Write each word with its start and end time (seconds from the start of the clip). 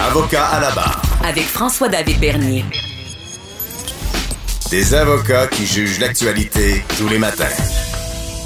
Avocat 0.00 0.46
à 0.46 0.60
la 0.60 0.70
barre. 0.70 1.02
Avec 1.24 1.44
François-David 1.44 2.18
Bernier. 2.18 2.64
Des 4.70 4.94
avocats 4.94 5.46
qui 5.48 5.66
jugent 5.66 6.00
l'actualité 6.00 6.82
tous 6.96 7.08
les 7.08 7.18
matins. 7.18 7.44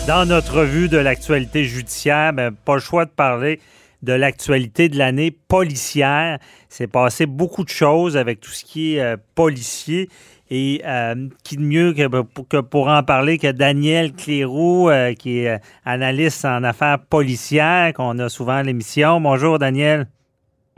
Dans 0.08 0.26
notre 0.26 0.60
revue 0.60 0.88
de 0.88 0.98
l'actualité 0.98 1.64
judiciaire, 1.64 2.32
ben, 2.32 2.52
pas 2.52 2.74
le 2.74 2.80
choix 2.80 3.04
de 3.04 3.10
parler 3.10 3.60
de 4.02 4.12
l'actualité 4.12 4.88
de 4.88 4.98
l'année 4.98 5.30
policière. 5.30 6.38
C'est 6.68 6.86
passé 6.88 7.26
beaucoup 7.26 7.64
de 7.64 7.68
choses 7.68 8.16
avec 8.16 8.40
tout 8.40 8.50
ce 8.50 8.64
qui 8.64 8.96
est 8.96 9.00
euh, 9.00 9.16
policier. 9.34 10.08
Et 10.50 10.80
euh, 10.84 11.28
qui 11.42 11.56
de 11.56 11.62
mieux 11.62 11.92
que, 11.92 12.60
pour 12.60 12.88
en 12.88 13.02
parler 13.02 13.36
que 13.36 13.50
Daniel 13.50 14.12
Cléroux, 14.12 14.88
euh, 14.88 15.12
qui 15.12 15.40
est 15.40 15.60
analyste 15.84 16.44
en 16.44 16.62
affaires 16.62 17.00
policières, 17.00 17.92
qu'on 17.94 18.18
a 18.20 18.28
souvent 18.28 18.54
à 18.54 18.62
l'émission. 18.62 19.20
Bonjour, 19.20 19.58
Daniel. 19.58 20.06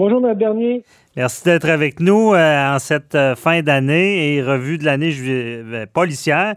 Bonjour, 0.01 0.25
M. 0.25 0.33
Bernier. 0.35 0.85
Merci 1.17 1.43
d'être 1.43 1.69
avec 1.69 1.98
nous 1.98 2.33
en 2.33 2.79
cette 2.79 3.19
fin 3.34 3.62
d'année 3.62 4.37
et 4.37 4.43
revue 4.45 4.79
de 4.79 4.84
l'année 4.84 5.12
policière. 5.93 6.55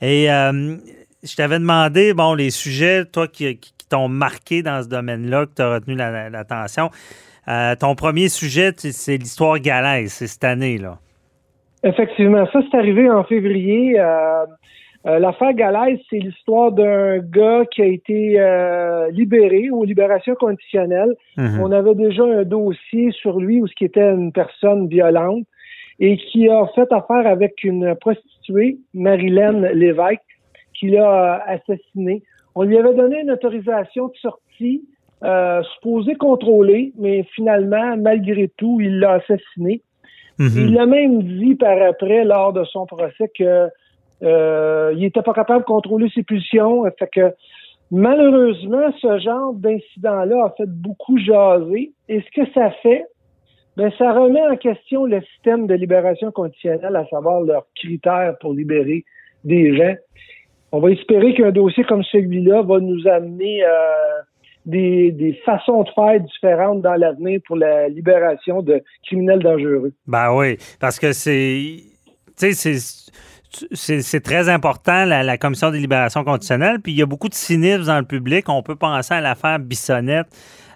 Et 0.00 0.26
je 0.26 1.36
t'avais 1.36 1.58
demandé, 1.58 2.14
bon, 2.14 2.34
les 2.34 2.50
sujets, 2.50 3.04
toi 3.04 3.26
qui, 3.26 3.58
t'ont 3.90 4.06
marqué 4.06 4.62
dans 4.62 4.80
ce 4.80 4.88
domaine-là, 4.88 5.46
que 5.46 5.54
tu 5.56 5.62
as 5.62 5.74
retenu 5.74 5.96
l'attention. 5.96 6.90
ton 7.80 7.96
premier 7.96 8.28
sujet, 8.28 8.70
c'est 8.76 9.16
l'histoire 9.16 9.58
galaise, 9.58 10.12
c'est 10.12 10.28
cette 10.28 10.44
année-là. 10.44 10.98
Effectivement, 11.82 12.46
ça 12.52 12.60
c'est 12.70 12.78
arrivé 12.78 13.10
en 13.10 13.24
février. 13.24 13.98
Euh, 15.06 15.10
euh, 15.10 15.18
l'affaire 15.18 15.52
Galaise, 15.52 15.98
c'est 16.10 16.18
l'histoire 16.18 16.72
d'un 16.72 17.18
gars 17.18 17.64
qui 17.70 17.82
a 17.82 17.86
été 17.86 18.40
euh, 18.40 19.10
libéré 19.10 19.70
ou 19.70 19.84
libération 19.84 20.34
conditionnelle. 20.34 21.14
Mhm. 21.36 21.60
On 21.62 21.72
avait 21.72 21.94
déjà 21.94 22.24
un 22.24 22.42
dossier 22.44 23.10
sur 23.12 23.40
lui 23.40 23.60
où 23.60 23.66
ce 23.66 23.74
qui 23.74 23.84
était 23.84 24.10
une 24.10 24.32
personne 24.32 24.88
violente 24.88 25.46
et 26.00 26.16
qui 26.16 26.48
a 26.48 26.66
fait 26.74 26.92
affaire 26.92 27.26
avec 27.26 27.62
une 27.62 27.94
prostituée, 27.96 28.78
Marilyn 28.94 29.72
Lévesque, 29.72 30.20
qui 30.74 30.90
l'a 30.90 31.42
assassiné. 31.46 32.22
On 32.56 32.62
lui 32.64 32.76
avait 32.78 32.94
donné 32.94 33.20
une 33.20 33.30
autorisation 33.30 34.08
de 34.08 34.16
sortie 34.16 34.82
euh, 35.22 35.62
supposée 35.74 36.16
contrôlée, 36.16 36.92
mais 36.98 37.24
finalement, 37.34 37.96
malgré 37.96 38.48
tout, 38.56 38.80
il 38.80 38.98
l'a 38.98 39.12
assassiné. 39.12 39.82
Mhm. 40.38 40.68
Il 40.68 40.78
a 40.78 40.86
même 40.86 41.22
dit 41.22 41.54
par 41.54 41.80
après, 41.80 42.24
lors 42.24 42.52
de 42.52 42.64
son 42.64 42.86
procès, 42.86 43.30
que 43.38 43.68
euh, 44.24 44.92
il 44.96 45.04
était 45.04 45.22
pas 45.22 45.34
capable 45.34 45.60
de 45.60 45.66
contrôler 45.66 46.10
ses 46.14 46.22
pulsions. 46.22 46.84
Fait 46.98 47.08
que 47.12 47.34
malheureusement, 47.90 48.92
ce 49.00 49.18
genre 49.18 49.52
d'incident-là 49.54 50.46
a 50.46 50.54
fait 50.56 50.68
beaucoup 50.68 51.18
jaser. 51.18 51.92
Et 52.08 52.20
ce 52.20 52.40
que 52.40 52.50
ça 52.52 52.70
fait, 52.82 53.04
ben, 53.76 53.90
ça 53.98 54.12
remet 54.12 54.42
en 54.46 54.56
question 54.56 55.04
le 55.04 55.20
système 55.22 55.66
de 55.66 55.74
libération 55.74 56.30
conditionnelle, 56.30 56.96
à 56.96 57.06
savoir 57.06 57.40
leurs 57.40 57.66
critères 57.74 58.36
pour 58.40 58.52
libérer 58.52 59.04
des 59.44 59.76
gens. 59.76 59.94
On 60.72 60.80
va 60.80 60.90
espérer 60.90 61.34
qu'un 61.34 61.50
dossier 61.50 61.84
comme 61.84 62.02
celui-là 62.02 62.62
va 62.62 62.80
nous 62.80 63.06
amener 63.06 63.64
euh, 63.64 64.22
des, 64.66 65.40
façons 65.44 65.82
de 65.82 65.90
faire 65.90 66.20
différentes 66.20 66.82
dans 66.82 66.94
l'avenir 66.94 67.40
pour 67.46 67.56
la 67.56 67.88
libération 67.88 68.62
de 68.62 68.82
criminels 69.04 69.40
dangereux. 69.40 69.92
Ben 70.06 70.34
oui, 70.34 70.56
parce 70.80 70.98
que 70.98 71.12
c'est. 71.12 71.76
c'est 72.36 72.52
très 74.22 74.48
important, 74.48 75.04
la, 75.04 75.38
commission 75.38 75.70
des 75.70 75.78
libérations 75.78 76.24
conditionnelles. 76.24 76.80
Puis 76.80 76.92
il 76.92 76.98
y 76.98 77.02
a 77.02 77.06
beaucoup 77.06 77.28
de 77.28 77.34
cynisme 77.34 77.84
dans 77.84 77.98
le 77.98 78.04
public. 78.04 78.48
On 78.48 78.62
peut 78.62 78.76
penser 78.76 79.14
à 79.14 79.20
l'affaire 79.20 79.58
Bissonnette, 79.58 80.28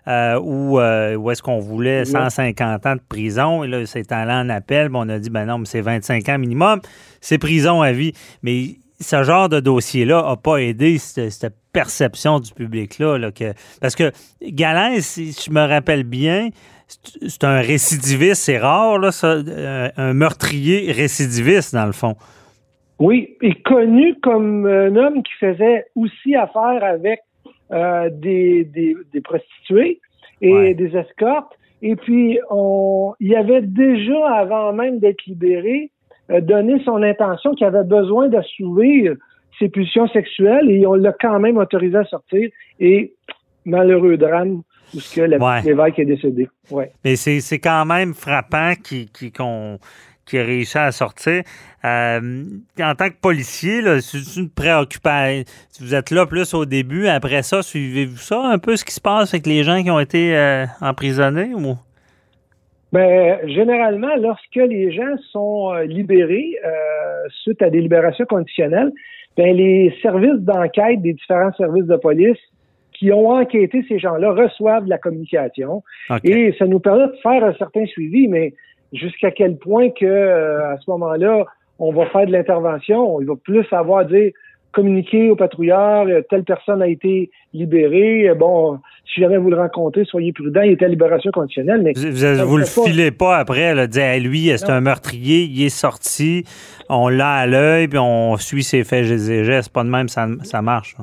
euh, 0.06 0.40
où, 0.40 0.78
euh, 0.78 1.16
où 1.16 1.30
est-ce 1.30 1.42
qu'on 1.42 1.58
voulait 1.58 2.04
150 2.04 2.86
ans 2.86 2.94
de 2.94 3.00
prison. 3.08 3.64
Et 3.64 3.68
là, 3.68 3.84
c'est 3.86 4.10
allé 4.12 4.32
en 4.32 4.48
appel. 4.48 4.90
on 4.94 5.08
a 5.08 5.18
dit, 5.18 5.30
ben 5.30 5.44
non, 5.44 5.58
mais 5.58 5.66
c'est 5.66 5.80
25 5.80 6.28
ans 6.28 6.38
minimum. 6.38 6.80
C'est 7.20 7.38
prison 7.38 7.82
à 7.82 7.92
vie. 7.92 8.12
Mais 8.42 8.76
ce 9.00 9.22
genre 9.22 9.48
de 9.48 9.60
dossier-là 9.60 10.22
n'a 10.22 10.36
pas 10.36 10.58
aidé 10.58 10.98
cette, 10.98 11.55
perception 11.70 12.40
du 12.40 12.52
public-là. 12.52 13.18
Là, 13.18 13.30
que, 13.30 13.52
parce 13.80 13.94
que 13.94 14.11
Galin, 14.42 15.00
si 15.00 15.33
je 15.33 15.50
me 15.50 15.61
rappelle 15.61 16.02
bien, 16.02 16.48
c'est 16.88 17.44
un 17.44 17.61
récidiviste, 17.61 18.42
c'est 18.42 18.58
rare, 18.58 18.98
là, 18.98 19.12
ça, 19.12 19.28
euh, 19.28 19.90
un 19.96 20.14
meurtrier 20.14 20.90
récidiviste, 20.90 21.74
dans 21.74 21.86
le 21.86 21.92
fond. 21.92 22.17
Oui, 22.98 23.36
et 23.42 23.55
connu 23.63 24.17
comme 24.20 24.67
un 24.67 24.95
homme 24.97 25.23
qui 25.23 25.33
faisait 25.39 25.86
aussi 25.95 26.35
affaire 26.35 26.83
avec 26.83 27.20
euh, 27.73 28.11
des, 28.11 28.64
des, 28.64 29.20
prostituées 29.20 30.01
et 30.41 30.75
des 30.75 30.97
escortes. 30.97 31.53
Et 31.81 31.95
puis, 31.95 32.39
on, 32.51 33.14
il 33.20 33.36
avait 33.36 33.63
déjà, 33.63 34.27
avant 34.35 34.73
même 34.73 34.98
d'être 34.98 35.25
libéré, 35.27 35.92
euh, 36.31 36.41
donné 36.41 36.83
son 36.85 37.03
intention 37.03 37.55
qu'il 37.55 37.67
avait 37.67 37.85
besoin 37.85 38.29
d'assouvir 38.29 39.15
ses 39.59 39.69
pulsions 39.69 40.09
sexuelles 40.09 40.70
et 40.70 40.86
on 40.86 40.95
l'a 40.95 41.13
quand 41.13 41.39
même 41.39 41.57
autorisé 41.57 41.97
à 41.97 42.05
sortir. 42.05 42.51
Et 42.80 43.15
malheureux 43.65 44.17
drame, 44.17 44.63
puisque 44.91 45.17
l'évêque 45.17 45.98
est 45.98 46.05
décédé. 46.05 46.48
Ouais. 46.70 46.91
Mais 47.05 47.17
c'est 47.17 47.59
quand 47.59 47.85
même 47.85 48.15
frappant 48.15 48.73
qu'on 49.36 49.79
qui 50.28 50.39
a 50.39 50.44
réussi 50.44 50.78
à 50.78 50.92
sortir. 50.92 51.42
Euh, 51.84 52.44
en 52.80 52.94
tant 52.94 53.08
que 53.08 53.20
policier, 53.20 53.80
c'est 54.00 54.40
une 54.40 54.50
préoccupation. 54.50 55.44
Vous 55.80 55.94
êtes 55.94 56.11
là 56.11 56.27
plus 56.27 56.55
au 56.55 56.64
début, 56.64 57.06
après 57.06 57.42
ça, 57.42 57.62
suivez-vous 57.62 58.16
ça 58.16 58.40
un 58.44 58.58
peu 58.58 58.77
ce 58.77 58.84
qui 58.84 58.92
se 58.92 59.00
passe 59.00 59.33
avec 59.34 59.46
les 59.46 59.62
gens 59.62 59.83
qui 59.83 59.90
ont 59.90 60.00
été 60.00 60.36
euh, 60.36 60.64
emprisonnés 60.80 61.55
ou? 61.55 61.77
Ben, 62.92 63.38
généralement, 63.46 64.14
lorsque 64.17 64.56
les 64.56 64.92
gens 64.92 65.17
sont 65.30 65.74
euh, 65.74 65.84
libérés 65.84 66.56
euh, 66.64 67.28
suite 67.42 67.61
à 67.61 67.68
des 67.68 67.80
libérations 67.80 68.24
conditionnelles, 68.24 68.92
ben, 69.36 69.55
les 69.55 69.94
services 70.00 70.40
d'enquête 70.40 71.02
des 71.02 71.12
différents 71.12 71.52
services 71.52 71.84
de 71.84 71.96
police 71.96 72.38
qui 72.92 73.12
ont 73.12 73.30
enquêté 73.30 73.84
ces 73.88 73.98
gens-là 73.98 74.33
reçoivent 74.33 74.86
la 74.86 74.98
communication 74.98 75.84
et 76.24 76.52
ça 76.58 76.67
nous 76.67 76.80
permet 76.80 77.06
de 77.06 77.17
faire 77.22 77.44
un 77.44 77.55
certain 77.55 77.86
suivi, 77.86 78.27
mais 78.27 78.55
jusqu'à 78.92 79.30
quel 79.30 79.56
point 79.56 79.90
que 79.90 80.06
euh, 80.06 80.72
à 80.72 80.78
ce 80.78 80.90
moment-là, 80.90 81.44
on 81.78 81.92
va 81.92 82.06
faire 82.06 82.26
de 82.26 82.32
l'intervention, 82.32 83.20
il 83.20 83.26
va 83.26 83.34
plus 83.36 83.66
avoir 83.72 84.00
à 84.00 84.04
dire 84.04 84.32
communiquer 84.72 85.30
aux 85.30 85.36
patrouilleurs, 85.36 86.06
euh, 86.06 86.20
telle 86.28 86.44
personne 86.44 86.82
a 86.82 86.88
été 86.88 87.30
libérée. 87.54 88.28
Euh, 88.28 88.34
bon, 88.34 88.78
si 89.12 89.20
jamais 89.20 89.38
vous 89.38 89.50
le 89.50 89.56
rencontrez, 89.56 90.04
soyez 90.04 90.32
prudent. 90.32 90.60
Il 90.62 90.72
était 90.72 90.84
à 90.84 90.88
libération 90.88 91.30
conditionnelle. 91.30 91.82
Mais 91.82 91.92
vous, 91.94 92.54
ne 92.54 92.60
le 92.60 92.64
filez 92.66 93.10
pas 93.10 93.38
après, 93.38 93.74
là, 93.74 93.86
dire 93.86 94.04
à 94.04 94.18
lui, 94.18 94.50
c'est 94.56 94.70
un 94.70 94.80
meurtrier, 94.80 95.44
il 95.44 95.64
est 95.64 95.68
sorti, 95.70 96.44
on 96.88 97.08
l'a 97.08 97.32
à 97.32 97.46
l'œil, 97.46 97.88
puis 97.88 97.98
on 97.98 98.36
suit 98.36 98.62
ses 98.62 98.84
faits 98.84 99.06
et 99.10 99.44
gestes. 99.44 99.72
Pas 99.72 99.84
de 99.84 99.88
même, 99.88 100.08
ça, 100.08 100.28
ça 100.42 100.60
marche. 100.60 100.96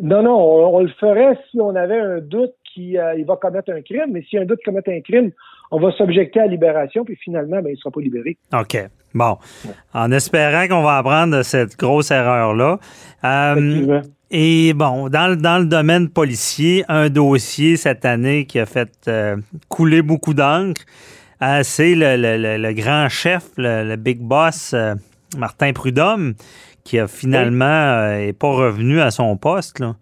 Non, 0.00 0.22
non, 0.22 0.74
on, 0.74 0.80
le 0.80 0.88
ferait 0.88 1.36
si 1.50 1.60
on 1.60 1.74
avait 1.74 1.98
un 1.98 2.18
doute 2.20 2.54
qu'il 2.72 2.98
euh, 2.98 3.14
va 3.26 3.36
commettre 3.36 3.72
un 3.72 3.82
crime, 3.82 4.10
mais 4.12 4.22
si 4.22 4.38
un 4.38 4.44
doute 4.44 4.60
commettre 4.64 4.90
un 4.90 5.00
crime, 5.00 5.32
on 5.70 5.80
va 5.80 5.92
s'objecter 5.92 6.40
à 6.40 6.44
la 6.44 6.50
libération, 6.50 7.04
puis 7.04 7.16
finalement, 7.16 7.60
ben, 7.62 7.68
il 7.68 7.72
ne 7.72 7.76
sera 7.76 7.90
pas 7.90 8.00
libéré. 8.00 8.36
OK. 8.52 8.78
Bon. 9.14 9.38
En 9.94 10.12
espérant 10.12 10.68
qu'on 10.68 10.82
va 10.82 10.98
apprendre 10.98 11.38
de 11.38 11.42
cette 11.42 11.76
grosse 11.78 12.10
erreur-là. 12.10 12.78
Euh, 13.24 14.00
et 14.30 14.72
bon, 14.74 15.08
dans, 15.08 15.36
dans, 15.38 15.58
le 15.58 15.66
domaine 15.66 16.08
policier, 16.08 16.84
un 16.88 17.08
dossier 17.08 17.76
cette 17.76 18.04
année 18.04 18.44
qui 18.44 18.58
a 18.58 18.66
fait 18.66 18.90
euh, 19.08 19.36
couler 19.68 20.02
beaucoup 20.02 20.34
d'encre, 20.34 20.82
euh, 21.42 21.60
c'est 21.62 21.94
le, 21.94 22.72
grand 22.72 23.08
chef, 23.08 23.44
le, 23.56 23.96
big 23.96 24.20
boss, 24.20 24.74
Martin 25.36 25.72
Prudhomme, 25.72 26.34
qui 26.84 26.98
a 26.98 27.06
finalement 27.06 28.10
n'est 28.16 28.32
pas 28.32 28.50
revenu 28.50 29.00
à 29.00 29.10
son 29.10 29.36
poste. 29.36 29.78
Là. 29.78 29.94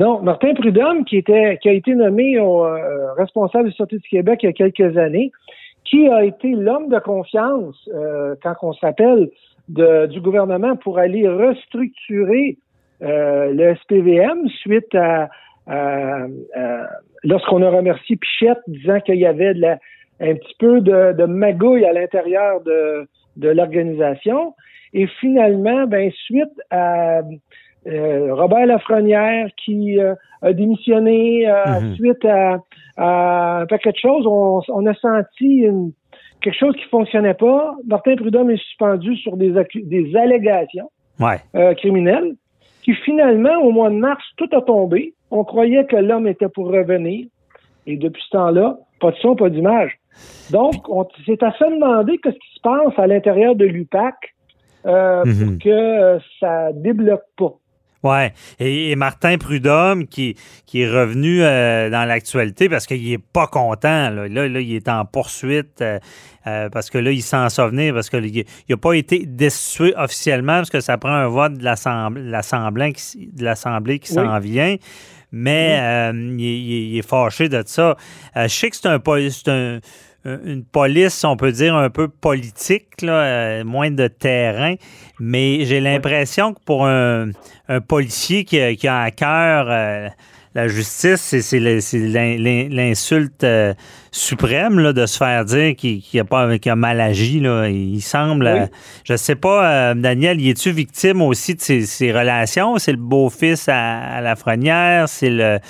Non, 0.00 0.22
Martin 0.22 0.54
Prudhomme, 0.54 1.04
qui 1.04 1.18
était 1.18 1.58
qui 1.60 1.68
a 1.68 1.72
été 1.72 1.94
nommé 1.94 2.38
au, 2.40 2.64
euh, 2.64 3.12
responsable 3.18 3.68
du 3.68 3.74
Sûreté 3.74 3.98
du 3.98 4.08
Québec 4.08 4.40
il 4.42 4.46
y 4.46 4.48
a 4.48 4.52
quelques 4.54 4.96
années, 4.96 5.30
qui 5.84 6.08
a 6.08 6.24
été 6.24 6.52
l'homme 6.52 6.88
de 6.88 6.98
confiance, 7.00 7.76
euh, 7.92 8.34
quand 8.42 8.54
on 8.62 8.72
s'appelle, 8.72 9.28
du 9.68 10.20
gouvernement 10.22 10.74
pour 10.76 10.98
aller 10.98 11.28
restructurer 11.28 12.56
euh, 13.02 13.52
le 13.52 13.74
SPVM 13.74 14.48
suite 14.48 14.94
à, 14.94 15.28
lorsqu'on 17.22 17.62
a 17.62 17.68
remercié 17.68 18.16
Pichette 18.16 18.58
disant 18.68 19.00
qu'il 19.00 19.16
y 19.16 19.26
avait 19.26 19.52
de 19.52 19.60
la, 19.60 19.78
un 20.20 20.34
petit 20.34 20.56
peu 20.58 20.80
de, 20.80 21.12
de 21.12 21.24
magouille 21.26 21.84
à 21.84 21.92
l'intérieur 21.92 22.62
de, 22.62 23.06
de 23.36 23.48
l'organisation. 23.50 24.54
Et 24.94 25.06
finalement, 25.20 25.86
ben, 25.86 26.10
suite 26.24 26.58
à 26.70 27.20
euh, 27.86 28.34
Robert 28.34 28.66
Lafrenière 28.66 29.48
qui 29.56 29.98
euh, 29.98 30.14
a 30.42 30.52
démissionné 30.52 31.48
euh, 31.48 31.80
mhm. 31.80 31.94
suite 31.94 32.24
à, 32.24 32.58
à, 32.96 33.60
un 33.60 33.66
paquet 33.66 33.92
de 33.92 33.96
choses. 33.96 34.26
On, 34.26 34.86
a 34.86 34.94
senti 34.94 35.66
quelque 36.40 36.58
chose 36.58 36.76
qui 36.76 36.84
fonctionnait 36.84 37.34
pas. 37.34 37.74
Martin 37.86 38.16
Prudhomme 38.16 38.50
est 38.50 38.62
suspendu 38.62 39.16
sur 39.16 39.36
des, 39.36 39.52
des 39.74 40.16
allégations 40.16 40.90
criminelles 41.76 42.34
qui 42.82 42.94
finalement, 42.94 43.58
au 43.62 43.72
mois 43.72 43.90
de 43.90 43.96
mars, 43.96 44.22
tout 44.36 44.48
a 44.52 44.62
tombé. 44.62 45.14
On 45.30 45.44
croyait 45.44 45.84
que 45.84 45.96
l'homme 45.96 46.26
était 46.26 46.48
pour 46.48 46.68
revenir. 46.68 47.26
Et 47.86 47.96
depuis 47.96 48.22
ce 48.24 48.30
temps-là, 48.30 48.78
pas 49.00 49.10
de 49.10 49.16
son, 49.16 49.36
pas 49.36 49.50
d'image. 49.50 49.98
Donc, 50.50 50.74
c'est 51.26 51.42
à 51.42 51.52
se 51.52 51.64
demander 51.64 52.18
qu'est-ce 52.18 52.36
qui 52.36 52.54
se 52.54 52.60
passe 52.62 52.98
à 52.98 53.06
l'intérieur 53.06 53.54
de 53.54 53.64
l'UPAC 53.64 54.14
euh, 54.86 55.22
pour 55.22 55.32
mhm. 55.32 55.58
que 55.58 56.18
ça 56.38 56.72
débloque 56.72 57.24
pas. 57.36 57.54
Ouais. 58.02 58.32
Et, 58.58 58.96
Martin 58.96 59.36
Prudhomme 59.36 60.06
qui, 60.06 60.36
qui 60.66 60.82
est 60.82 60.88
revenu 60.88 61.42
euh, 61.42 61.90
dans 61.90 62.06
l'actualité 62.06 62.68
parce 62.68 62.86
qu'il 62.86 63.12
est 63.12 63.18
pas 63.18 63.46
content. 63.46 64.10
Là. 64.10 64.28
Là, 64.28 64.46
il 64.60 64.74
est 64.74 64.88
en 64.88 65.04
poursuite 65.04 65.82
euh, 65.82 65.98
euh, 66.46 66.70
parce 66.70 66.88
que 66.88 66.96
là, 66.98 67.10
il 67.10 67.22
s'en 67.22 67.48
souvenir 67.50 67.92
parce 67.92 68.08
qu'il 68.08 68.44
n'a 68.68 68.76
pas 68.76 68.94
été 68.94 69.26
destitué 69.26 69.94
officiellement 69.96 70.56
parce 70.58 70.70
que 70.70 70.80
ça 70.80 70.96
prend 70.96 71.12
un 71.12 71.28
vote 71.28 71.54
de 71.54 71.64
l'Assemblée 71.64 72.92
qui, 72.94 73.30
de 73.32 73.44
l'Assemblée 73.44 73.98
qui 73.98 74.12
s'en 74.12 74.38
vient. 74.38 74.76
Mais 75.32 76.10
il, 76.12 76.98
est 76.98 77.06
fâché 77.06 77.48
de 77.48 77.62
ça. 77.64 77.96
je 78.34 78.48
sais 78.48 78.70
que 78.70 78.76
c'est 78.76 78.88
un, 78.88 78.98
un 79.46 79.80
une 80.24 80.64
police, 80.64 81.24
on 81.24 81.36
peut 81.36 81.52
dire, 81.52 81.74
un 81.74 81.90
peu 81.90 82.08
politique, 82.08 83.00
là, 83.02 83.22
euh, 83.22 83.64
moins 83.64 83.90
de 83.90 84.06
terrain, 84.06 84.74
mais 85.18 85.64
j'ai 85.64 85.80
l'impression 85.80 86.52
que 86.52 86.60
pour 86.64 86.86
un, 86.86 87.30
policier 87.88 88.44
qui, 88.44 88.58
a 88.88 89.00
à 89.00 89.10
cœur 89.12 89.66
euh, 89.70 90.08
la 90.54 90.68
justice, 90.68 91.36
c'est 91.40 91.60
l'insulte 91.60 93.44
euh, 93.44 93.72
suprême 94.10 94.80
là, 94.80 94.92
de 94.92 95.06
se 95.06 95.16
faire 95.16 95.44
dire 95.44 95.76
qu'il 95.76 96.02
a, 96.20 96.24
pas, 96.24 96.50
a 96.50 96.76
mal 96.76 97.00
agi. 97.00 97.40
Là. 97.40 97.68
Il 97.68 98.02
semble, 98.02 98.68
je 99.04 99.16
sais 99.16 99.36
pas, 99.36 99.94
Daniel, 99.94 100.40
y 100.40 100.50
es-tu 100.50 100.72
victime 100.72 101.22
aussi 101.22 101.54
de 101.54 101.60
ces, 101.60 102.12
relations? 102.12 102.76
C'est 102.78 102.92
le 102.92 102.98
beau-fils 102.98 103.68
à, 103.68 104.00
à, 104.00 104.20
la 104.20 104.36
frenière, 104.36 105.08
c'est 105.08 105.30
le... 105.30 105.60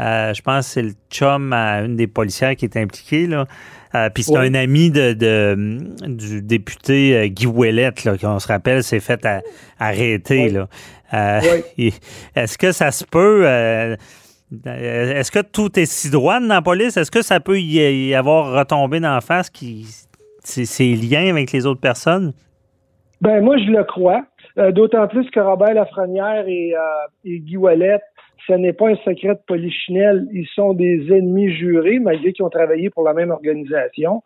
je 0.00 0.42
pense 0.42 0.66
que 0.66 0.72
c'est 0.72 0.82
le 0.82 0.92
chum 1.10 1.52
à 1.52 1.82
une 1.82 1.96
des 1.96 2.06
policières 2.06 2.56
qui 2.56 2.64
est 2.64 2.76
impliquée. 2.76 3.26
Là. 3.26 3.46
Euh, 3.94 4.08
puis 4.08 4.22
c'est 4.22 4.36
un 4.36 4.54
ami 4.54 4.90
de, 4.90 5.14
du 6.06 6.42
député 6.42 7.16
euh, 7.16 7.26
Guy 7.26 7.46
Ouellette, 7.46 8.04
là, 8.04 8.16
qu'on 8.16 8.38
se 8.38 8.46
rappelle, 8.46 8.84
s'est 8.84 9.00
fait 9.00 9.26
arrêter. 9.78 10.48
Là. 10.48 10.68
Euh, 11.12 11.40
est-ce 12.36 12.56
que 12.56 12.70
ça 12.70 12.92
se 12.92 13.04
peut... 13.04 13.44
est-ce 14.66 15.30
que 15.32 15.42
tout 15.42 15.76
est 15.78 15.86
si 15.86 16.10
droit 16.10 16.38
dans 16.38 16.46
la 16.46 16.62
police? 16.62 16.96
Est-ce 16.96 17.10
que 17.10 17.22
ça 17.22 17.40
peut 17.40 17.58
y 17.58 18.14
avoir 18.14 18.52
retombé 18.52 19.00
dans 19.00 19.14
la 19.14 19.20
face 19.20 19.50
qui, 19.50 19.86
ces 20.44 20.94
liens 20.94 21.30
avec 21.30 21.50
les 21.50 21.66
autres 21.66 21.80
personnes? 21.80 22.32
Ben 23.20 23.42
moi, 23.42 23.58
je 23.58 23.70
le 23.70 23.84
crois. 23.84 24.22
D'autant 24.72 25.06
plus 25.08 25.28
que 25.30 25.40
Robert 25.40 25.74
Lafrenière 25.74 26.44
et, 26.46 26.74
et 27.24 27.38
Guy 27.40 27.56
Ouellette 27.56 28.02
ce 28.46 28.52
n'est 28.52 28.72
pas 28.72 28.88
un 28.88 28.96
secret 28.96 29.34
de 29.34 29.40
polichinelle. 29.46 30.26
Ils 30.32 30.46
sont 30.54 30.72
des 30.72 31.12
ennemis 31.12 31.52
jurés, 31.52 31.98
malgré 31.98 32.32
qu'ils 32.32 32.44
ont 32.44 32.50
travaillé 32.50 32.90
pour 32.90 33.04
la 33.04 33.14
même 33.14 33.30
organisation. 33.30 34.22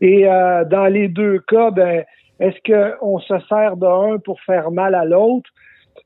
Et 0.00 0.28
euh, 0.28 0.64
dans 0.64 0.86
les 0.86 1.08
deux 1.08 1.40
cas, 1.40 1.70
ben, 1.70 2.04
est-ce 2.40 2.98
qu'on 3.00 3.18
se 3.18 3.34
sert 3.48 3.76
d'un 3.76 4.18
pour 4.24 4.40
faire 4.42 4.70
mal 4.70 4.94
à 4.94 5.04
l'autre? 5.04 5.50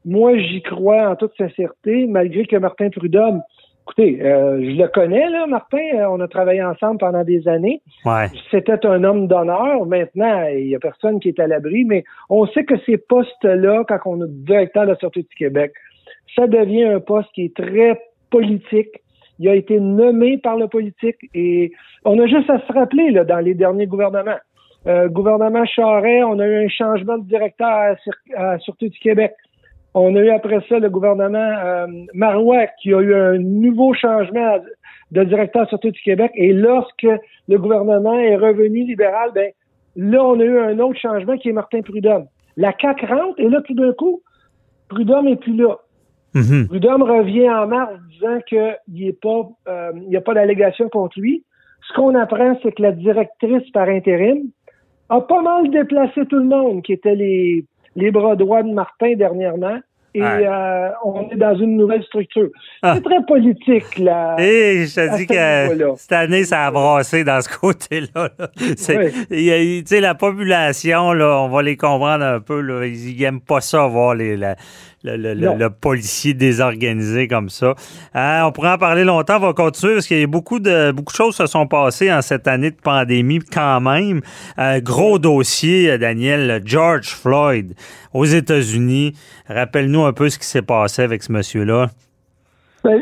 Moi, 0.05 0.39
j'y 0.39 0.63
crois 0.63 1.11
en 1.11 1.17
toute 1.17 1.37
sincérité, 1.37 2.07
malgré 2.07 2.47
que 2.47 2.57
Martin 2.57 2.89
Prudhomme, 2.91 3.43
écoutez, 3.83 4.23
euh, 4.23 4.59
je 4.63 4.81
le 4.81 4.89
connais, 4.89 5.29
là, 5.29 5.47
Martin, 5.47 5.79
euh, 5.95 6.07
on 6.09 6.21
a 6.21 6.29
travaillé 6.29 6.63
ensemble 6.63 6.99
pendant 6.99 7.25
des 7.25 7.49
années. 7.49 7.83
C'était 8.51 8.87
un 8.87 9.03
homme 9.05 9.27
d'honneur. 9.27 9.85
Maintenant, 9.87 10.47
il 10.47 10.69
n'y 10.69 10.75
a 10.75 10.79
personne 10.79 11.19
qui 11.19 11.29
est 11.29 11.41
à 11.41 11.47
l'abri, 11.47 11.85
mais 11.85 12.05
on 12.29 12.47
sait 12.47 12.65
que 12.65 12.79
ces 12.87 12.97
postes-là, 12.97 13.85
quand 13.89 13.99
on 14.07 14.25
est 14.25 14.29
directeur 14.29 14.85
de 14.85 14.91
la 14.91 14.97
Sûreté 14.97 15.23
du 15.23 15.37
Québec, 15.37 15.73
ça 16.37 16.47
devient 16.47 16.85
un 16.85 17.01
poste 17.01 17.29
qui 17.35 17.45
est 17.45 17.57
très 17.57 18.01
politique. 18.31 19.01
Il 19.39 19.49
a 19.49 19.55
été 19.55 19.81
nommé 19.81 20.39
par 20.39 20.57
le 20.57 20.69
politique 20.69 21.17
et 21.35 21.73
on 22.05 22.19
a 22.19 22.27
juste 22.27 22.51
à 22.51 22.61
se 22.61 22.73
rappeler 22.73 23.11
là, 23.11 23.25
dans 23.25 23.39
les 23.39 23.55
derniers 23.55 23.87
gouvernements. 23.87 24.39
Euh, 24.87 25.09
gouvernement 25.09 25.65
Charest, 25.67 26.25
on 26.25 26.39
a 26.39 26.47
eu 26.47 26.65
un 26.65 26.69
changement 26.69 27.19
de 27.19 27.25
directeur 27.25 27.69
à, 27.69 27.95
à 28.37 28.59
Sûreté 28.59 28.89
du 28.89 28.99
Québec. 28.99 29.33
On 29.93 30.15
a 30.15 30.21
eu 30.21 30.31
après 30.31 30.61
ça 30.69 30.79
le 30.79 30.89
gouvernement 30.89 31.39
euh, 31.39 31.87
Marois 32.15 32.67
qui 32.81 32.95
a 32.95 33.01
eu 33.01 33.15
un 33.15 33.39
nouveau 33.39 33.93
changement 33.93 34.59
de 35.11 35.25
directeur 35.25 35.63
à 35.63 35.67
Sûreté 35.67 35.91
du 35.91 36.01
Québec. 36.01 36.31
Et 36.35 36.53
lorsque 36.53 37.07
le 37.49 37.59
gouvernement 37.59 38.19
est 38.19 38.37
revenu 38.37 38.85
libéral, 38.85 39.33
ben 39.35 39.51
là, 39.97 40.25
on 40.25 40.39
a 40.39 40.45
eu 40.45 40.59
un 40.59 40.79
autre 40.79 40.99
changement 40.99 41.37
qui 41.37 41.49
est 41.49 41.53
Martin 41.53 41.83
Prudhomme. 41.83 42.27
La 42.57 42.73
CAQ 42.81 43.07
rentre 43.07 43.41
et 43.41 43.49
là, 43.49 43.61
tout 43.63 43.75
d'un 43.75 43.93
coup, 43.93 44.23
Prudhomme 44.89 45.27
n'est 45.27 45.37
plus 45.37 45.57
là. 45.57 45.77
Mm 46.35 46.65
revient 46.73 47.51
en 47.51 47.67
mars 47.67 47.93
disant 48.11 48.39
qu'il 48.47 48.77
n'y 48.89 49.11
euh, 49.11 50.19
a 50.19 50.21
pas 50.21 50.35
d'allégation 50.35 50.89
contre 50.89 51.19
lui. 51.21 51.45
Ce 51.89 51.95
qu'on 51.95 52.15
apprend, 52.15 52.59
c'est 52.63 52.73
que 52.73 52.83
la 52.83 52.93
directrice 52.93 53.69
par 53.73 53.89
intérim 53.89 54.51
a 55.09 55.21
pas 55.21 55.43
mal 55.43 55.71
déplacé 55.71 56.25
tout 56.27 56.39
le 56.39 56.45
monde 56.45 56.83
qui 56.83 56.93
était 56.93 57.15
les, 57.15 57.65
les 57.97 58.11
bras 58.11 58.37
droits 58.37 58.63
de 58.63 58.73
Martin 58.73 59.15
dernièrement 59.17 59.81
et 60.13 60.23
euh, 60.23 60.89
on 61.05 61.29
est 61.31 61.37
dans 61.37 61.57
une 61.57 61.77
nouvelle 61.77 62.03
structure. 62.03 62.49
Ah. 62.83 62.95
C'est 62.97 63.03
très 63.03 63.25
politique, 63.25 63.99
là. 63.99 64.35
Et 64.39 64.87
je 64.87 64.95
te 64.95 65.17
dis 65.17 65.27
que 65.27 65.97
cette 65.97 66.13
année, 66.13 66.45
ça 66.45 66.67
a 66.67 66.71
brassé 66.71 67.23
dans 67.23 67.41
ce 67.41 67.49
côté-là. 67.49 68.31
Tu 68.57 68.77
sais, 68.77 70.01
la 70.01 70.15
population, 70.15 71.13
là, 71.13 71.43
on 71.43 71.49
va 71.49 71.63
les 71.63 71.77
comprendre 71.77 72.25
un 72.25 72.41
peu, 72.41 72.61
là, 72.61 72.87
ils 72.87 73.17
n'aiment 73.21 73.41
pas 73.41 73.61
ça, 73.61 73.87
voir 73.87 74.15
les, 74.15 74.37
la, 74.37 74.57
le, 75.05 75.69
policier 75.69 76.35
désorganisé 76.35 77.29
comme 77.29 77.49
ça. 77.49 77.75
Hein, 78.15 78.45
on 78.47 78.53
pourrait 78.53 78.73
en 78.73 78.79
parler 78.79 79.05
longtemps, 79.05 79.37
on 79.37 79.41
va 79.41 79.53
continuer 79.53 79.95
parce 79.95 80.07
qu'il 80.07 80.21
y 80.21 80.23
a 80.23 80.27
beaucoup 80.27 80.61
de 80.61 80.93
beaucoup 80.93 81.13
de 81.13 81.17
choses 81.17 81.37
se 81.37 81.47
sont 81.47 81.67
passées 81.67 82.13
en 82.13 82.23
cette 82.23 82.47
année 82.47 82.71
de 82.71 82.81
pandémie 82.81 83.41
quand 83.41 83.81
même. 83.81 84.21
Euh, 84.59 84.81
gros 84.81 85.19
dossier, 85.19 85.97
Daniel, 85.99 86.61
George 86.65 87.09
Floyd 87.09 87.75
aux 88.13 88.25
États-Unis. 88.25 89.15
Rappelle-nous 89.49 90.05
un 90.05 90.13
peu 90.13 90.29
ce 90.29 90.39
qui 90.39 90.47
s'est 90.47 90.63
passé 90.63 91.03
avec 91.03 91.23
ce 91.23 91.33
monsieur-là. 91.33 91.89
Ben, 92.83 92.99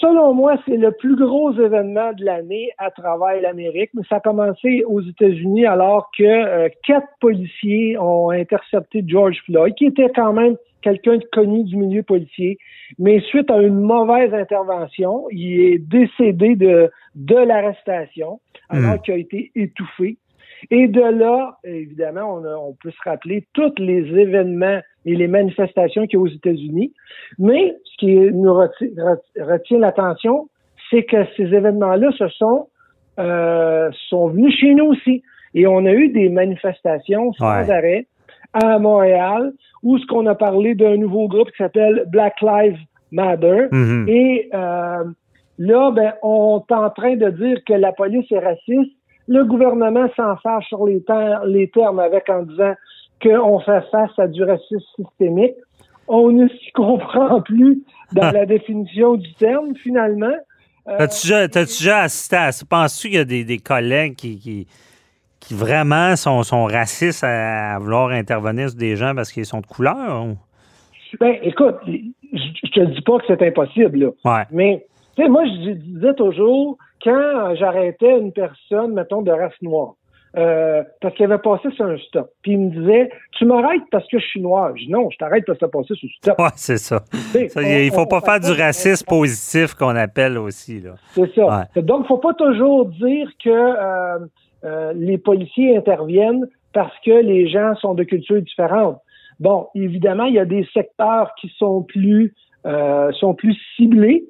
selon 0.00 0.32
moi, 0.32 0.56
c'est 0.64 0.78
le 0.78 0.90
plus 0.90 1.14
gros 1.14 1.52
événement 1.52 2.14
de 2.14 2.24
l'année 2.24 2.70
à 2.78 2.90
travers 2.90 3.38
l'Amérique, 3.42 3.90
mais 3.92 4.02
ça 4.08 4.16
a 4.16 4.20
commencé 4.20 4.82
aux 4.86 5.02
États-Unis 5.02 5.66
alors 5.66 6.10
que 6.16 6.24
euh, 6.24 6.68
quatre 6.86 7.08
policiers 7.20 7.98
ont 7.98 8.30
intercepté 8.30 9.04
George 9.06 9.36
Floyd, 9.44 9.74
qui 9.74 9.84
était 9.84 10.08
quand 10.14 10.32
même 10.32 10.56
quelqu'un 10.82 11.16
de 11.16 11.24
connu 11.32 11.64
du 11.64 11.76
milieu 11.76 12.02
policier, 12.02 12.58
mais 12.98 13.20
suite 13.20 13.50
à 13.50 13.60
une 13.60 13.80
mauvaise 13.80 14.32
intervention, 14.32 15.26
il 15.30 15.60
est 15.60 15.78
décédé 15.78 16.56
de, 16.56 16.90
de 17.14 17.36
l'arrestation 17.36 18.40
alors 18.68 18.94
hmm. 18.94 19.00
qu'il 19.00 19.14
a 19.14 19.16
été 19.16 19.50
étouffé. 19.54 20.18
Et 20.70 20.88
de 20.88 21.00
là, 21.00 21.56
évidemment, 21.64 22.40
on, 22.42 22.74
peut 22.82 22.90
se 22.90 23.08
rappeler 23.08 23.46
tous 23.52 23.72
les 23.78 24.02
événements 24.18 24.80
et 25.04 25.14
les 25.14 25.28
manifestations 25.28 26.06
qu'il 26.06 26.14
y 26.14 26.16
a 26.16 26.20
aux 26.20 26.26
États-Unis. 26.26 26.92
Mais 27.38 27.76
ce 27.84 27.96
qui 27.98 28.14
nous 28.16 28.52
retient, 28.52 29.78
l'attention, 29.78 30.48
c'est 30.90 31.04
que 31.04 31.24
ces 31.36 31.44
événements-là 31.44 32.10
se 32.12 32.28
sont, 32.28 32.68
euh, 33.20 33.88
sont 34.08 34.28
venus 34.28 34.54
chez 34.58 34.74
nous 34.74 34.86
aussi. 34.86 35.22
Et 35.54 35.66
on 35.66 35.86
a 35.86 35.92
eu 35.92 36.08
des 36.08 36.28
manifestations 36.28 37.32
sans 37.34 37.70
arrêt 37.70 38.06
à 38.52 38.78
Montréal, 38.78 39.52
où 39.82 39.98
ce 39.98 40.06
qu'on 40.06 40.26
a 40.26 40.34
parlé 40.34 40.74
d'un 40.74 40.96
nouveau 40.96 41.28
groupe 41.28 41.50
qui 41.50 41.58
s'appelle 41.58 42.04
Black 42.08 42.40
Lives 42.40 42.78
Matter. 43.12 43.68
Mm-hmm. 43.70 44.08
Et 44.08 44.50
euh, 44.54 45.04
là, 45.58 45.90
ben, 45.90 46.14
on 46.22 46.62
est 46.68 46.74
en 46.74 46.90
train 46.90 47.16
de 47.16 47.30
dire 47.30 47.58
que 47.66 47.74
la 47.74 47.92
police 47.92 48.30
est 48.30 48.38
raciste 48.38 48.92
le 49.28 49.44
gouvernement 49.44 50.08
s'en 50.16 50.36
fâche 50.38 50.66
sur 50.68 50.86
les, 50.86 51.04
les 51.46 51.68
termes 51.70 52.00
avec 52.00 52.28
en 52.30 52.42
disant 52.42 52.74
qu'on 53.22 53.60
fait 53.60 53.82
face 53.90 54.18
à 54.18 54.26
du 54.26 54.42
racisme 54.42 54.80
systémique. 54.96 55.54
On 56.08 56.32
ne 56.32 56.48
s'y 56.48 56.72
comprend 56.72 57.42
plus 57.42 57.82
dans 58.12 58.30
la 58.32 58.46
définition 58.46 59.16
du 59.16 59.32
terme, 59.34 59.74
finalement. 59.82 60.34
Euh, 60.88 60.96
T'as-tu 60.96 61.28
déjà, 61.52 62.00
assisté 62.00 62.36
à 62.36 62.52
ça? 62.52 62.64
Penses-tu 62.68 63.08
qu'il 63.08 63.18
y 63.18 63.20
a 63.20 63.24
des, 63.24 63.58
collègues 63.58 64.16
qui, 64.16 64.38
qui, 64.38 64.66
vraiment 65.50 66.16
sont, 66.16 66.42
sont 66.42 66.64
racistes 66.64 67.24
à, 67.24 67.78
vouloir 67.78 68.10
intervenir 68.10 68.70
sur 68.70 68.78
des 68.78 68.96
gens 68.96 69.14
parce 69.14 69.32
qu'ils 69.32 69.46
sont 69.46 69.60
de 69.60 69.66
couleur? 69.66 70.26
Ben, 71.20 71.36
écoute, 71.42 71.76
je 71.86 72.70
te 72.70 72.80
dis 72.80 73.00
pas 73.00 73.18
que 73.18 73.24
c'est 73.28 73.42
impossible, 73.42 74.12
là. 74.24 74.46
Mais, 74.50 74.86
tu 75.16 75.22
sais, 75.22 75.28
moi, 75.28 75.44
je 75.46 75.72
disais 75.72 76.14
toujours, 76.14 76.76
quand 77.02 77.54
j'arrêtais 77.54 78.18
une 78.18 78.32
personne, 78.32 78.92
mettons, 78.92 79.22
de 79.22 79.30
race 79.30 79.52
noire, 79.62 79.94
euh, 80.36 80.82
parce 81.00 81.14
qu'il 81.14 81.24
avait 81.24 81.38
passé 81.38 81.70
sur 81.74 81.86
un 81.86 81.96
stop. 81.96 82.30
Puis 82.42 82.52
il 82.52 82.58
me 82.58 82.70
disait 82.70 83.10
Tu 83.32 83.46
m'arrêtes 83.46 83.82
parce 83.90 84.06
que 84.08 84.18
je 84.18 84.26
suis 84.26 84.40
noir. 84.40 84.72
Je 84.76 84.84
dis 84.84 84.90
non, 84.90 85.08
je 85.10 85.16
t'arrête 85.16 85.44
parce 85.46 85.58
que 85.58 85.64
tu 85.64 85.64
as 85.64 85.68
passé 85.68 85.94
sur 85.94 86.06
le 86.06 86.16
stop. 86.16 86.38
Ouais, 86.38 86.50
c'est 86.54 86.76
ça. 86.76 87.02
il 87.34 87.90
faut 87.90 88.06
pas 88.06 88.20
faire 88.20 88.38
du 88.38 88.52
racisme 88.52 89.06
positif 89.06 89.74
qu'on 89.74 89.96
appelle 89.96 90.36
aussi. 90.36 90.82
C'est 91.14 91.34
ça. 91.34 91.66
Donc, 91.76 92.04
il 92.04 92.08
faut 92.08 92.18
pas 92.18 92.34
toujours 92.34 92.86
dire 92.86 93.30
que 93.42 93.48
euh, 93.48 94.18
euh, 94.64 94.92
les 94.94 95.18
policiers 95.18 95.76
interviennent 95.76 96.46
parce 96.72 96.94
que 97.04 97.10
les 97.10 97.48
gens 97.48 97.74
sont 97.76 97.94
de 97.94 98.04
cultures 98.04 98.42
différentes. 98.42 99.00
Bon, 99.40 99.68
évidemment, 99.74 100.24
il 100.24 100.34
y 100.34 100.38
a 100.38 100.44
des 100.44 100.66
secteurs 100.74 101.32
qui 101.40 101.52
sont 101.56 101.82
plus 101.82 102.34
sont 103.20 103.34
plus 103.34 103.56
ciblés. 103.76 104.24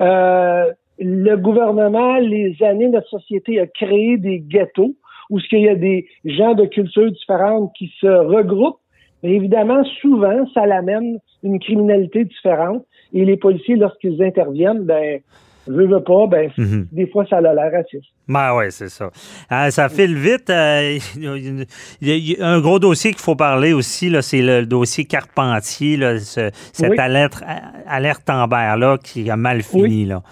le 0.00 1.34
gouvernement, 1.34 2.16
les 2.18 2.56
années, 2.62 2.88
notre 2.88 3.08
société 3.08 3.60
a 3.60 3.66
créé 3.66 4.16
des 4.16 4.38
ghettos 4.38 4.94
où 5.32 5.40
ce 5.40 5.48
qu'il 5.48 5.60
y 5.60 5.68
a 5.68 5.74
des 5.74 6.06
gens 6.24 6.54
de 6.54 6.66
cultures 6.66 7.10
différentes 7.10 7.72
qui 7.76 7.92
se 8.00 8.06
regroupent. 8.06 8.78
Mais 9.22 9.32
évidemment, 9.32 9.82
souvent, 10.00 10.46
ça 10.52 10.66
l'amène 10.66 11.18
une 11.42 11.58
criminalité 11.58 12.24
différente. 12.24 12.84
Et 13.14 13.24
les 13.24 13.38
policiers, 13.38 13.76
lorsqu'ils 13.76 14.22
interviennent, 14.22 14.82
ben, 14.82 15.20
veux, 15.66 15.86
veux 15.86 16.02
pas, 16.02 16.26
ben, 16.26 16.50
mhm. 16.56 16.88
des 16.92 17.06
fois, 17.06 17.24
ça 17.26 17.38
a 17.38 17.40
l'air 17.40 17.72
raciste. 17.72 18.06
Ben 18.28 18.56
oui, 18.56 18.64
c'est 18.70 18.88
ça. 18.88 19.10
Euh, 19.50 19.70
ça 19.70 19.88
file 19.88 20.16
vite. 20.16 20.50
Euh, 20.50 20.98
il 21.16 22.30
y 22.30 22.40
a 22.40 22.46
un 22.46 22.60
gros 22.60 22.78
dossier 22.78 23.10
qu'il 23.10 23.20
faut 23.20 23.36
parler 23.36 23.72
aussi, 23.72 24.12
c'est 24.22 24.42
le 24.42 24.66
dossier 24.66 25.04
Carpentier, 25.04 25.96
là, 25.96 26.18
cette 26.18 26.98
alerte, 26.98 27.42
alerte 27.86 28.28
là, 28.28 28.96
qui 29.02 29.30
a 29.30 29.36
mal 29.36 29.62
fini. 29.62 29.82
Oui. 29.82 30.04
Là. 30.04 30.22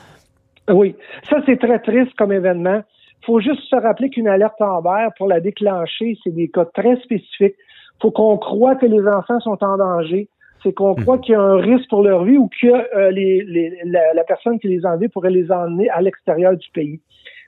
oui, 0.68 0.96
ça, 1.28 1.36
c'est 1.46 1.58
très 1.58 1.78
triste 1.80 2.12
comme 2.16 2.32
événement. 2.32 2.82
Il 3.22 3.26
faut 3.26 3.40
juste 3.40 3.62
se 3.68 3.76
rappeler 3.76 4.08
qu'une 4.08 4.28
alerte 4.28 4.60
Amber, 4.60 5.08
pour 5.18 5.28
la 5.28 5.40
déclencher, 5.40 6.16
c'est 6.24 6.34
des 6.34 6.48
cas 6.48 6.64
très 6.64 6.96
spécifiques. 6.96 7.56
Il 7.56 8.02
faut 8.02 8.10
qu'on 8.10 8.38
croit 8.38 8.76
que 8.76 8.86
les 8.86 9.06
enfants 9.06 9.40
sont 9.40 9.62
en 9.62 9.76
danger 9.76 10.28
c'est 10.62 10.72
qu'on 10.72 10.94
croit 10.94 11.16
mhm. 11.16 11.22
qu'il 11.22 11.32
y 11.32 11.36
a 11.36 11.40
un 11.40 11.56
risque 11.56 11.88
pour 11.88 12.02
leur 12.02 12.24
vie 12.24 12.36
ou 12.36 12.48
que 12.60 12.66
euh, 12.66 13.10
les, 13.10 13.44
la, 13.84 14.24
personne 14.24 14.58
qui 14.58 14.68
les 14.68 14.84
a 14.84 14.90
enlevés 14.90 15.08
pourrait 15.08 15.30
les 15.30 15.50
emmener 15.50 15.88
à 15.90 16.00
l'extérieur 16.02 16.56
du 16.56 16.68
pays. 16.70 17.00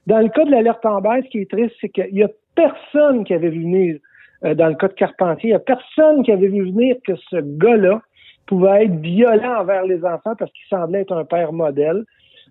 Dans 0.07 0.19
le 0.19 0.29
cas 0.29 0.45
de 0.45 0.51
l'alerte 0.51 0.85
en 0.85 1.01
baisse, 1.01 1.25
ce 1.25 1.31
qui 1.31 1.39
est 1.39 1.51
triste, 1.51 1.75
c'est 1.81 1.89
qu'il 1.89 2.15
y 2.15 2.23
a 2.23 2.29
personne 2.55 3.25
qui 3.25 3.35
avait 3.35 3.51
vu 3.51 3.63
venir, 3.63 3.99
euh, 4.45 4.55
dans 4.55 4.69
le 4.69 4.75
cas 4.75 4.89
de 4.89 4.95
Carpentier, 4.95 5.51
il 5.51 5.53
y 5.53 5.57
a 5.57 5.61
personne 5.61 6.23
qui 6.23 6.33
avait 6.33 6.49
vu 6.49 6.63
venir 6.65 6.97
que 7.07 7.15
ce 7.31 7.37
gars-là 7.37 8.03
pouvait 8.47 8.85
être 8.85 8.97
violent 8.97 9.61
envers 9.61 9.85
les 9.85 10.05
enfants 10.05 10.35
parce 10.39 10.51
qu'il 10.53 10.67
semblait 10.69 11.03
être 11.03 11.15
un 11.15 11.25
père 11.25 11.53
modèle. 11.53 12.05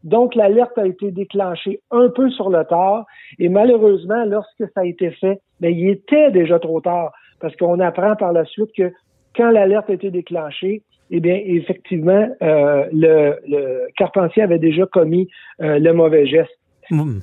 Donc, 0.04 0.34
l'alerte 0.34 0.78
a 0.78 0.88
été 0.88 1.12
déclenchée 1.12 1.82
un 1.92 2.10
peu 2.10 2.30
sur 2.32 2.50
le 2.50 2.64
tard 2.64 3.06
et 3.38 3.50
malheureusement, 3.50 4.24
lorsque 4.26 4.64
ça 4.74 4.82
a 4.82 4.86
été 4.86 5.12
fait, 5.12 5.42
ben, 5.60 5.72
il 5.72 5.90
était 5.90 6.32
déjà 6.32 6.58
trop 6.58 6.82
tard 6.82 7.12
parce 7.40 7.56
qu'on 7.56 7.80
apprend 7.80 8.16
par 8.16 8.34
la 8.34 8.46
suite 8.46 8.72
que 8.76 8.92
quand 9.36 9.52
l'alerte 9.52 9.90
a 9.90 9.94
été 9.94 10.12
déclenchée, 10.12 10.82
eh 11.12 11.20
bien, 11.20 11.40
effectivement, 11.46 12.28
euh, 12.42 12.86
le, 12.94 13.88
Carpentier 13.98 14.44
avait 14.44 14.60
déjà 14.60 14.86
commis 14.86 15.28
euh, 15.62 15.78
le 15.78 15.94
mauvais 15.94 16.26
geste. 16.26 16.52
Mm, 16.90 17.20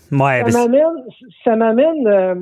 ça 1.45 1.57
m'amène, 1.57 2.07
euh, 2.07 2.35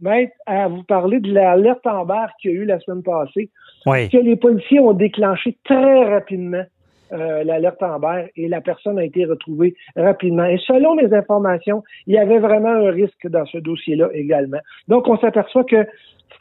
maître, 0.00 0.32
à 0.46 0.68
vous 0.68 0.82
parler 0.84 1.20
de 1.20 1.32
l'alerte 1.32 1.86
en 1.86 2.04
barre 2.04 2.30
qu'il 2.40 2.52
y 2.52 2.54
a 2.54 2.56
eu 2.58 2.64
la 2.64 2.80
semaine 2.80 3.02
passée. 3.02 3.50
Que 3.84 4.22
les 4.22 4.36
policiers 4.36 4.80
ont 4.80 4.92
déclenché 4.92 5.56
très 5.64 6.04
rapidement 6.08 6.64
l'alerte 7.12 7.82
en 7.82 7.98
barre 7.98 8.24
et 8.36 8.48
la 8.48 8.60
personne 8.60 8.98
a 8.98 9.04
été 9.04 9.24
retrouvée 9.24 9.74
rapidement. 9.96 10.44
Et 10.44 10.58
selon 10.66 10.94
les 10.94 11.12
informations, 11.14 11.82
il 12.06 12.14
y 12.14 12.18
avait 12.18 12.38
vraiment 12.38 12.70
un 12.70 12.90
risque 12.90 13.26
dans 13.28 13.44
ce 13.46 13.58
dossier-là 13.58 14.08
également. 14.14 14.60
Donc, 14.88 15.08
on 15.08 15.18
s'aperçoit 15.18 15.64
que 15.64 15.86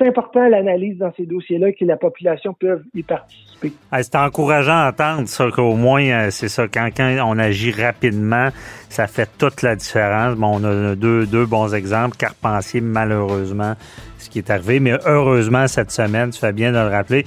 c'est 0.02 0.08
important 0.08 0.48
l'analyse 0.48 0.98
dans 0.98 1.12
ces 1.16 1.26
dossiers-là 1.26 1.72
que 1.74 1.86
la 1.86 1.98
population 1.98 2.54
peut 2.54 2.82
y 2.94 3.04
participer. 3.04 3.74
c'est 3.92 4.16
encourageant 4.16 4.72
à 4.72 4.90
entendre 4.90 5.28
ça, 5.28 5.50
qu'au 5.52 5.76
moins, 5.76 6.04
euh, 6.04 6.28
c'est 6.32 6.48
ça, 6.48 6.68
quand, 6.68 6.90
on 7.00 7.38
agit 7.38 7.72
rapidement, 7.72 8.50
ça 8.90 9.08
fait 9.08 9.30
toute 9.38 9.62
la 9.62 9.76
différence. 9.76 10.36
Bon, 10.36 10.60
on 10.60 10.64
a 10.64 10.96
deux, 10.96 11.26
deux 11.26 11.46
bons 11.46 11.74
exemples. 11.74 12.18
Carpentier, 12.18 12.82
malheureusement, 12.82 13.74
ce 14.18 14.30
qui 14.30 14.40
est 14.40 14.50
arrivé, 14.50 14.80
mais 14.80 14.94
heureusement, 15.06 15.68
cette 15.68 15.92
semaine, 15.92 16.32
tu 16.32 16.40
fais 16.40 16.54
bien 16.54 16.72
de 16.72 16.78
le 16.78 16.88
rappeler. 16.88 17.24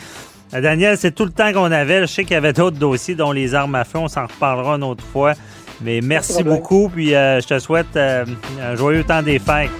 Euh, 0.54 0.60
Daniel, 0.60 0.96
c'est 0.96 1.14
tout 1.14 1.24
le 1.24 1.30
temps 1.30 1.52
qu'on 1.52 1.72
avait. 1.72 2.02
Je 2.02 2.06
sais 2.06 2.24
qu'il 2.24 2.34
y 2.34 2.36
avait 2.36 2.52
d'autres 2.52 2.78
dossiers, 2.78 3.14
dont 3.14 3.32
les 3.32 3.54
armes 3.54 3.74
à 3.74 3.84
feu. 3.84 3.98
On 3.98 4.08
s'en 4.08 4.26
reparlera 4.26 4.76
une 4.76 4.84
autre 4.84 5.04
fois. 5.04 5.34
Mais 5.82 6.00
merci 6.00 6.42
beaucoup. 6.42 6.88
Puis 6.88 7.14
euh, 7.14 7.40
je 7.40 7.46
te 7.48 7.58
souhaite 7.58 7.96
un 7.96 8.76
joyeux 8.76 9.04
temps 9.04 9.22
des 9.22 9.38
fêtes. 9.38 9.70